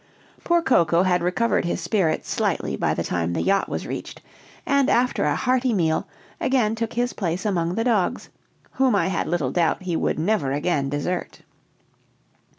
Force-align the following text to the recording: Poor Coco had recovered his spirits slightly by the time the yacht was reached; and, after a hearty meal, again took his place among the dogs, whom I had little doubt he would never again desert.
Poor 0.43 0.63
Coco 0.63 1.03
had 1.03 1.21
recovered 1.21 1.63
his 1.63 1.79
spirits 1.79 2.27
slightly 2.27 2.75
by 2.75 2.95
the 2.95 3.03
time 3.03 3.33
the 3.33 3.41
yacht 3.43 3.69
was 3.69 3.85
reached; 3.85 4.19
and, 4.65 4.89
after 4.89 5.25
a 5.25 5.35
hearty 5.35 5.73
meal, 5.75 6.07
again 6.39 6.73
took 6.73 6.93
his 6.93 7.13
place 7.13 7.45
among 7.45 7.75
the 7.75 7.83
dogs, 7.83 8.29
whom 8.71 8.95
I 8.95 9.09
had 9.09 9.27
little 9.27 9.51
doubt 9.51 9.83
he 9.83 9.95
would 9.95 10.17
never 10.17 10.53
again 10.53 10.89
desert. 10.89 11.41